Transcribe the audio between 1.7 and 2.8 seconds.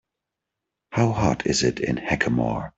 in Hackamore